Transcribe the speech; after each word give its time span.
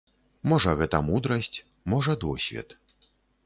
Можа, 0.53 0.73
гэта 0.79 1.03
мудрасць, 1.11 1.61
можа, 1.95 2.19
досвед. 2.27 2.69